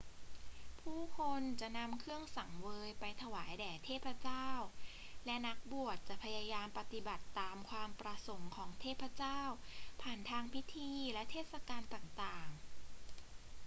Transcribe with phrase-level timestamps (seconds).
[0.81, 4.47] ผู้คนจะนำเครื่องสังเวยไปถวายแด่เทพเจ้า
[5.25, 9.39] และนักบวชจะพยายามปฏิบัติตามความประสงค์ของเทพเจ้า
[10.01, 12.59] ผ่านทางพิธีและเทศกาลต่าง ๆ